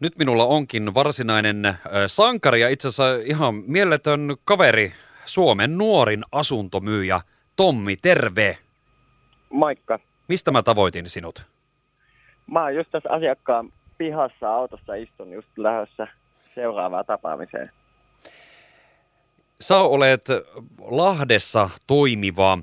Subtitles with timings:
[0.00, 1.74] Nyt minulla onkin varsinainen
[2.06, 4.92] sankari ja itse asiassa ihan mieletön kaveri,
[5.24, 7.20] Suomen nuorin asuntomyyjä
[7.56, 8.58] Tommi, terve!
[9.50, 9.98] Moikka.
[10.28, 11.46] Mistä mä tavoitin sinut?
[12.46, 16.06] Mä oon just tässä asiakkaan pihassa autossa istun just lähdössä
[16.54, 17.70] seuraavaan tapaamiseen.
[19.60, 20.24] Sä olet
[20.80, 22.58] Lahdessa toimiva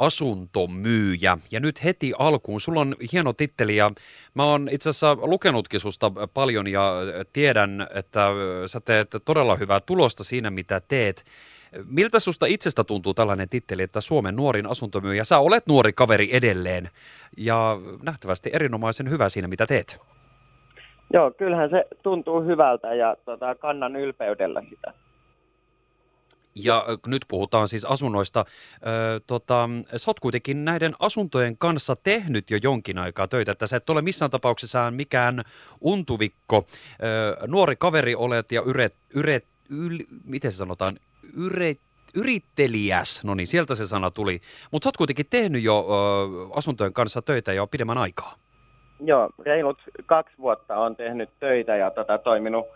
[0.00, 1.38] asuntomyyjä.
[1.50, 3.90] Ja nyt heti alkuun, sulla on hieno titteli ja
[4.34, 6.92] mä oon itse asiassa lukenutkin susta paljon ja
[7.32, 8.28] tiedän, että
[8.66, 11.24] sä teet todella hyvää tulosta siinä, mitä teet.
[11.86, 15.24] Miltä susta itsestä tuntuu tällainen titteli, että Suomen nuorin asuntomyyjä?
[15.24, 16.90] Sä olet nuori kaveri edelleen
[17.36, 20.00] ja nähtävästi erinomaisen hyvä siinä, mitä teet.
[21.12, 24.92] Joo, kyllähän se tuntuu hyvältä ja tota, kannan ylpeydellä sitä.
[26.54, 28.44] Ja nyt puhutaan siis asunnoista.
[28.74, 33.76] Ö, tota, sä oot kuitenkin näiden asuntojen kanssa tehnyt jo jonkin aikaa töitä, että sä
[33.76, 35.42] et ole missään tapauksessa mikään
[35.80, 36.66] untuvikko.
[37.02, 40.96] Ö, nuori kaveri olet ja yret, yret, yl, miten se sanotaan,
[41.36, 41.80] yret,
[42.14, 44.40] yrittelijäs, no niin, sieltä se sana tuli.
[44.70, 48.34] Mutta sä oot kuitenkin tehnyt jo ö, asuntojen kanssa töitä jo pidemmän aikaa.
[49.00, 52.66] Joo, reilut kaksi vuotta on tehnyt töitä ja tota, toiminut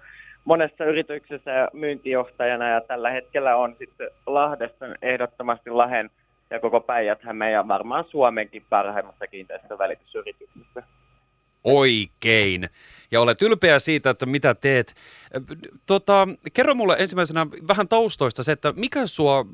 [0.44, 6.10] monessa yrityksessä ja myyntijohtajana ja tällä hetkellä on sitten Lahdessa ehdottomasti Lahen
[6.50, 7.18] ja koko päijät
[7.52, 10.82] ja varmaan Suomenkin parhaimmassa kiinteistövälitysyrityksessä.
[11.64, 12.68] Oikein.
[13.10, 14.94] Ja olet ylpeä siitä, että mitä teet.
[15.86, 19.44] Tota, kerro mulle ensimmäisenä vähän taustoista se, että mikä sua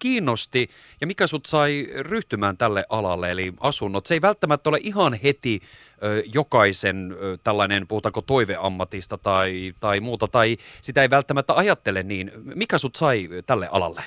[0.00, 0.68] kiinnosti
[1.00, 4.06] ja mikä sut sai ryhtymään tälle alalle, eli asunnot?
[4.06, 5.60] Se ei välttämättä ole ihan heti
[6.02, 12.30] ö, jokaisen ö, tällainen, puhutaanko toiveammatista tai, tai muuta, tai sitä ei välttämättä ajattele niin.
[12.54, 14.02] Mikä sut sai tälle alalle?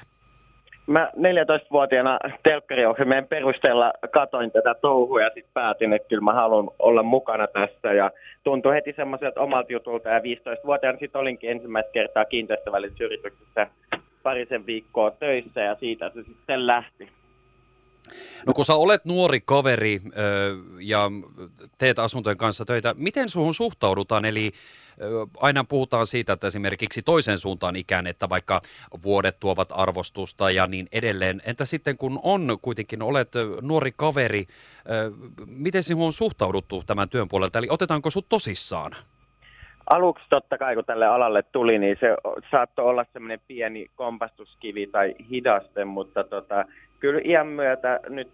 [0.88, 7.04] Mä 14-vuotiaana telkkariohjelmien perusteella katoin tätä touhua ja sitten päätin, että kyllä mä haluan olla
[7.04, 7.94] mukana tässä.
[7.94, 8.12] Ja
[8.44, 13.68] tuntui heti semmoiselta omalta jutulta ja 15-vuotiaana sitten olinkin ensimmäistä kertaa kiinteistövälitysyrityksessä
[14.24, 17.10] parisen viikkoa töissä ja siitä se sitten lähti.
[18.48, 21.12] No kun sä olet nuori kaveri ö, ja
[21.78, 24.26] teet asuntojen kanssa töitä, miten suhun suhtaudutaan?
[24.26, 24.52] Eli
[25.02, 28.62] ö, aina puhutaan siitä, että esimerkiksi toisen suuntaan ikään, että vaikka
[29.04, 31.42] vuodet tuovat arvostusta ja niin edelleen.
[31.46, 33.32] Entä sitten kun on kuitenkin, olet
[33.62, 34.46] nuori kaveri,
[34.90, 35.12] ö,
[35.46, 37.60] miten sinuun on suhtauduttu tämän työn puolelta?
[37.60, 38.96] Eli otetaanko sut tosissaan?
[39.90, 42.16] Aluksi totta kai, kun tälle alalle tuli, niin se
[42.52, 46.66] saattoi olla semmoinen pieni kompastuskivi tai hidaste, mutta tota,
[47.00, 48.30] kyllä iän myötä nyt,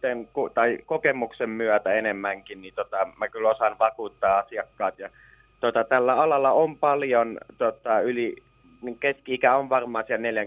[0.54, 5.00] tai kokemuksen myötä enemmänkin, niin tota, mä kyllä osaan vakuuttaa asiakkaat.
[5.00, 5.10] Ja
[5.60, 8.36] tota, tällä alalla on paljon tota, yli,
[8.82, 10.42] niin keski-ikä on varmaan siellä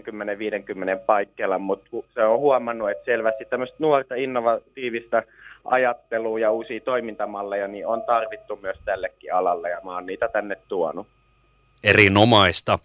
[0.99, 5.23] 40-50 paikkeilla, mutta se on huomannut, että selvästi tämmöistä nuorta innovatiivista
[5.65, 10.55] ajattelua ja uusia toimintamalleja niin on tarvittu myös tällekin alalle ja mä oon niitä tänne
[10.67, 11.07] tuonut.
[11.83, 12.79] Erinomaista.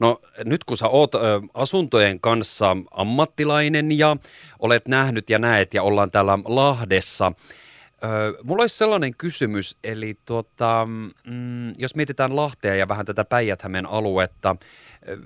[0.00, 1.18] No nyt kun sä oot ö,
[1.54, 4.16] asuntojen kanssa ammattilainen ja
[4.58, 7.32] olet nähnyt ja näet ja ollaan täällä Lahdessa,
[8.04, 8.08] ö,
[8.42, 10.88] mulla olisi sellainen kysymys, eli tuota,
[11.26, 14.56] mm, jos mietitään Lahtea ja vähän tätä päijät aluetta,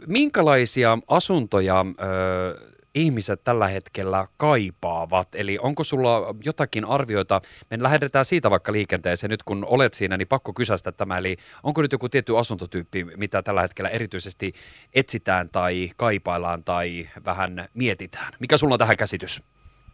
[0.06, 5.28] minkälaisia asuntoja ö, ihmiset tällä hetkellä kaipaavat?
[5.34, 7.40] Eli onko sulla jotakin arvioita?
[7.70, 11.18] Me lähdetään siitä vaikka liikenteeseen nyt, kun olet siinä, niin pakko kysästä tämä.
[11.18, 14.52] Eli onko nyt joku tietty asuntotyyppi, mitä tällä hetkellä erityisesti
[14.94, 18.32] etsitään tai kaipaillaan tai vähän mietitään?
[18.40, 19.42] Mikä sulla on tähän käsitys?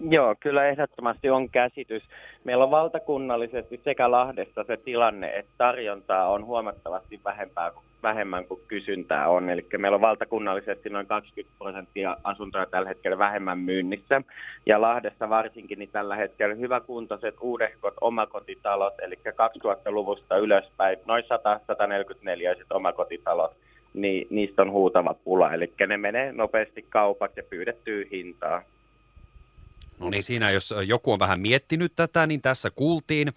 [0.01, 2.03] Joo, kyllä ehdottomasti on käsitys.
[2.45, 9.29] Meillä on valtakunnallisesti sekä Lahdessa se tilanne, että tarjontaa on huomattavasti vähempää, vähemmän kuin kysyntää
[9.29, 9.51] on.
[9.51, 14.23] Eli meillä on valtakunnallisesti noin 20 prosenttia asuntoja tällä hetkellä vähemmän myynnissä.
[14.67, 23.53] Ja Lahdessa varsinkin niin tällä hetkellä hyväkuntoiset uudehkot omakotitalot, eli 2000-luvusta ylöspäin, noin 100-144 omakotitalot,
[23.95, 25.53] niin niistä on huutava pula.
[25.53, 28.63] Eli ne menee nopeasti kaupat ja pyydettyy hintaa.
[29.99, 33.33] No niin, siinä jos joku on vähän miettinyt tätä, niin tässä kuultiin.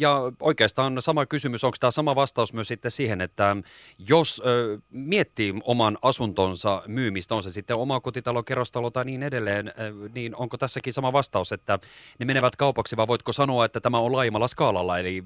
[0.00, 3.56] Ja oikeastaan sama kysymys, onko tämä sama vastaus myös sitten siihen, että
[3.98, 9.68] jos ö, miettii oman asuntonsa myymistä, on se sitten oma kotitalo, kerrostalo tai niin edelleen,
[9.68, 9.72] ö,
[10.14, 11.78] niin onko tässäkin sama vastaus, että
[12.18, 15.24] ne menevät kaupaksi vai voitko sanoa, että tämä on laajemmalla skaalalla, eli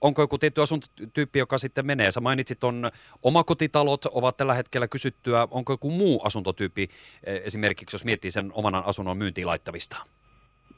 [0.00, 2.12] onko joku tietty asuntotyyppi, joka sitten menee?
[2.12, 2.90] Sä mainitsit on
[3.22, 6.88] omakotitalot ovat tällä hetkellä kysyttyä, onko joku muu asuntotyyppi
[7.24, 9.96] esimerkiksi, jos miettii sen oman asunnon myyntiin laittamista?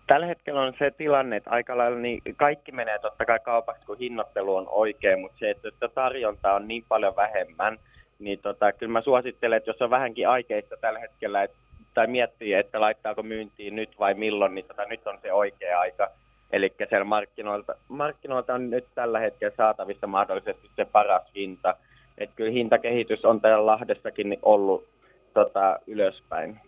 [0.06, 3.98] Tällä hetkellä on se tilanne, että aika lailla niin kaikki menee totta kai kaupaksi, kun
[3.98, 7.78] hinnoittelu on oikein, mutta se, että tarjonta on niin paljon vähemmän,
[8.18, 11.56] niin tota, kyllä mä suosittelen, että jos on vähänkin aikeista tällä hetkellä, että,
[11.94, 16.10] tai miettii, että laittaako myyntiin nyt vai milloin, niin tota, nyt on se oikea aika.
[16.52, 21.76] Eli siellä markkinoilta, markkinoilta on nyt tällä hetkellä saatavissa mahdollisesti se paras hinta.
[22.18, 24.88] Että kyllä hintakehitys on täällä Lahdessakin ollut
[25.34, 26.60] tota, ylöspäin.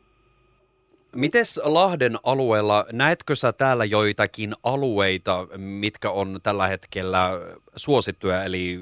[1.17, 7.31] Mites Lahden alueella, näetkö sä täällä joitakin alueita, mitkä on tällä hetkellä
[7.77, 8.81] suosittuja, eli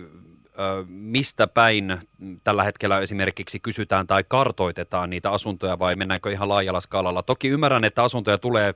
[0.87, 1.99] mistä päin
[2.45, 7.23] tällä hetkellä esimerkiksi kysytään tai kartoitetaan niitä asuntoja vai mennäänkö ihan laajalla skaalalla?
[7.23, 8.75] Toki ymmärrän, että asuntoja tulee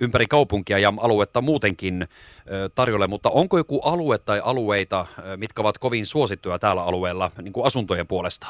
[0.00, 2.08] ympäri kaupunkia ja aluetta muutenkin
[2.74, 5.06] tarjolle, mutta onko joku alue tai alueita,
[5.36, 8.46] mitkä ovat kovin suosittuja täällä alueella niin kuin asuntojen puolesta?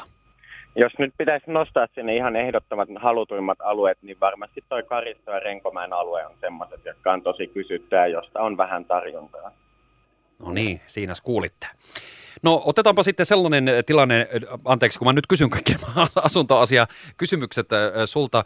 [0.75, 5.93] Jos nyt pitäisi nostaa sinne ihan ehdottomat halutuimmat alueet, niin varmasti toi Karisto ja Renkomäen
[5.93, 9.51] alue on semmoiset, jotka on tosi kysyttyä, josta on vähän tarjontaa.
[10.39, 11.67] No niin, siinä kuulitte.
[12.43, 14.27] No otetaanpa sitten sellainen tilanne,
[14.65, 15.75] anteeksi kun mä nyt kysyn kaikki
[16.15, 16.87] asuntoasia
[17.17, 17.67] kysymykset
[18.05, 18.43] sulta.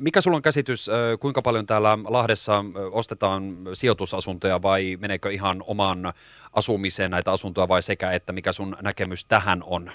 [0.00, 0.90] Mikä sulla on käsitys,
[1.20, 6.12] kuinka paljon täällä Lahdessa ostetaan sijoitusasuntoja vai meneekö ihan oman
[6.52, 9.90] asumiseen näitä asuntoja vai sekä että mikä sun näkemys tähän on?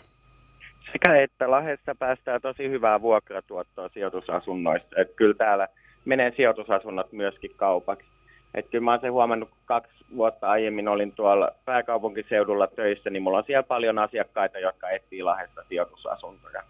[0.94, 5.02] Sekä että Lahdessa päästään tosi hyvää vuokratuottoa sijoitusasunnoista.
[5.02, 5.68] Että kyllä täällä
[6.06, 8.08] menee sijoitusasunnot myöskin kaupaksi.
[8.54, 13.24] Että kyllä mä oon sen huomannut, kun kaksi vuotta aiemmin olin tuolla pääkaupunkiseudulla töissä, niin
[13.24, 16.64] mulla on siellä paljon asiakkaita, jotka etsii Lahdesta sijoitusasuntoja.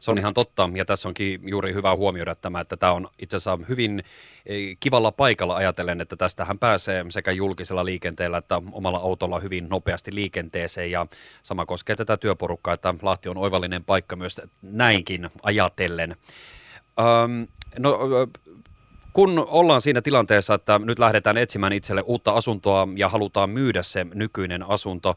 [0.00, 3.36] Se on ihan totta, ja tässä onkin juuri hyvä huomioida tämä, että tämä on itse
[3.36, 4.02] asiassa hyvin
[4.46, 10.14] eh, kivalla paikalla ajatellen, että tästähän pääsee sekä julkisella liikenteellä että omalla autolla hyvin nopeasti
[10.14, 11.06] liikenteeseen, ja
[11.42, 16.16] sama koskee tätä työporukkaa, että Lahti on oivallinen paikka myös näinkin ajatellen.
[16.98, 17.46] Öm,
[17.78, 17.98] no,
[19.12, 24.06] kun ollaan siinä tilanteessa, että nyt lähdetään etsimään itselle uutta asuntoa ja halutaan myydä se
[24.14, 25.14] nykyinen asunto,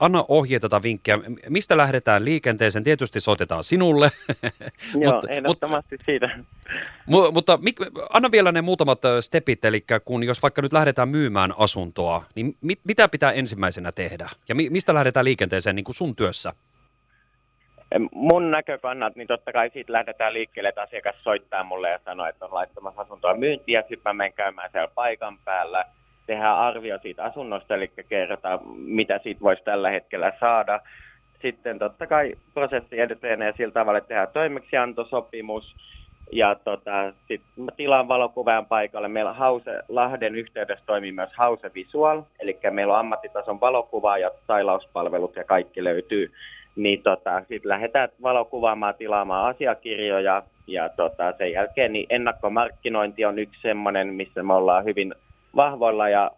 [0.00, 1.18] anna ohjeita tai vinkkejä.
[1.48, 2.84] Mistä lähdetään liikenteeseen?
[2.84, 4.10] Tietysti soitetaan sinulle.
[5.00, 6.30] Joo, mutta, ehdottomasti mutta, siitä.
[7.10, 7.76] Mu, mutta mik,
[8.12, 12.80] anna vielä ne muutamat stepit, eli kun jos vaikka nyt lähdetään myymään asuntoa, niin mit,
[12.84, 14.28] mitä pitää ensimmäisenä tehdä?
[14.48, 16.52] Ja mi, mistä lähdetään liikenteeseen niin kuin sun työssä?
[18.12, 22.44] Mun näkökannat, niin totta kai siitä lähdetään liikkeelle, että asiakas soittaa mulle ja sanoo, että
[22.44, 25.84] on laittamassa asuntoa myyntiä, sitten mä menen käymään siellä paikan päällä,
[26.26, 30.80] tehdään arvio siitä asunnosta, eli kerrotaan, mitä siitä voisi tällä hetkellä saada.
[31.42, 35.76] Sitten totta kai prosessi etenee sillä tavalla, että tehdään toimeksiantosopimus,
[36.32, 39.08] ja tota, sitten tilaan valokuvan paikalle.
[39.08, 45.36] Meillä Hause, Lahden yhteydessä toimii myös Hause Visual, eli meillä on ammattitason valokuva ja tailauspalvelut
[45.36, 46.32] ja kaikki löytyy
[46.76, 53.60] niin tota, sitten lähdetään valokuvaamaan, tilaamaan asiakirjoja ja tota, sen jälkeen niin ennakkomarkkinointi on yksi
[53.60, 55.14] semmoinen, missä me ollaan hyvin
[55.56, 56.30] vahvoilla ja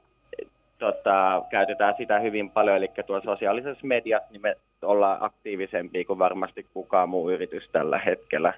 [0.79, 6.67] tota, käytetään sitä hyvin paljon, eli tuolla sosiaalisessa mediassa niin me ollaan aktiivisempia kuin varmasti
[6.75, 8.53] kukaan muu yritys tällä hetkellä.